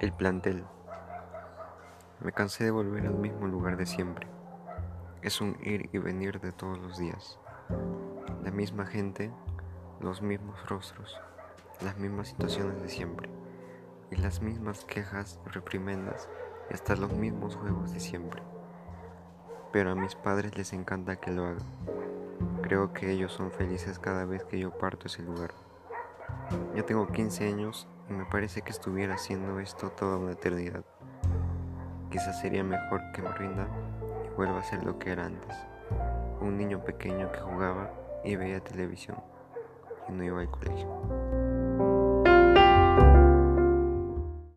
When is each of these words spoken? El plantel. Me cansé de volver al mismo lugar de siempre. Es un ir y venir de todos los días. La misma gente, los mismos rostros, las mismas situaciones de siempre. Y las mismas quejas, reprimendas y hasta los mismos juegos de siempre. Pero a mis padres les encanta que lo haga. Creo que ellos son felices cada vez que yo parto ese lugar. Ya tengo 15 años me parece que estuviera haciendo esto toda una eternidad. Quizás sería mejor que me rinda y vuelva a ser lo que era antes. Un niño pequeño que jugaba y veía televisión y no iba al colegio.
El 0.00 0.12
plantel. 0.12 0.64
Me 2.20 2.30
cansé 2.30 2.62
de 2.62 2.70
volver 2.70 3.04
al 3.04 3.14
mismo 3.14 3.48
lugar 3.48 3.76
de 3.76 3.84
siempre. 3.84 4.28
Es 5.22 5.40
un 5.40 5.56
ir 5.60 5.90
y 5.92 5.98
venir 5.98 6.40
de 6.40 6.52
todos 6.52 6.78
los 6.78 6.98
días. 6.98 7.40
La 8.44 8.52
misma 8.52 8.86
gente, 8.86 9.32
los 10.00 10.22
mismos 10.22 10.64
rostros, 10.68 11.20
las 11.80 11.98
mismas 11.98 12.28
situaciones 12.28 12.80
de 12.80 12.88
siempre. 12.88 13.28
Y 14.12 14.16
las 14.16 14.40
mismas 14.40 14.84
quejas, 14.84 15.40
reprimendas 15.46 16.28
y 16.70 16.74
hasta 16.74 16.94
los 16.94 17.12
mismos 17.12 17.56
juegos 17.56 17.92
de 17.92 17.98
siempre. 17.98 18.40
Pero 19.72 19.90
a 19.90 19.96
mis 19.96 20.14
padres 20.14 20.56
les 20.56 20.72
encanta 20.74 21.16
que 21.16 21.32
lo 21.32 21.44
haga. 21.44 21.64
Creo 22.62 22.92
que 22.92 23.10
ellos 23.10 23.32
son 23.32 23.50
felices 23.50 23.98
cada 23.98 24.26
vez 24.26 24.44
que 24.44 24.60
yo 24.60 24.70
parto 24.78 25.08
ese 25.08 25.24
lugar. 25.24 25.54
Ya 26.76 26.84
tengo 26.86 27.08
15 27.08 27.48
años 27.48 27.88
me 28.08 28.24
parece 28.24 28.62
que 28.62 28.70
estuviera 28.70 29.14
haciendo 29.14 29.60
esto 29.60 29.90
toda 29.90 30.16
una 30.16 30.32
eternidad. 30.32 30.84
Quizás 32.10 32.40
sería 32.40 32.64
mejor 32.64 33.02
que 33.12 33.22
me 33.22 33.32
rinda 33.32 33.68
y 34.24 34.34
vuelva 34.34 34.60
a 34.60 34.64
ser 34.64 34.82
lo 34.84 34.98
que 34.98 35.10
era 35.10 35.26
antes. 35.26 35.56
Un 36.40 36.56
niño 36.56 36.82
pequeño 36.84 37.30
que 37.30 37.40
jugaba 37.40 37.90
y 38.24 38.36
veía 38.36 38.60
televisión 38.60 39.16
y 40.08 40.12
no 40.12 40.24
iba 40.24 40.40
al 40.40 40.50
colegio. 40.50 41.27